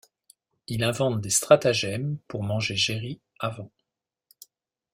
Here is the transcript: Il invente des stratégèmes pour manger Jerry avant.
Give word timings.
Il 0.65 0.83
invente 0.83 1.21
des 1.21 1.29
stratégèmes 1.29 2.17
pour 2.27 2.41
manger 2.41 2.75
Jerry 2.75 3.21
avant. 3.39 3.69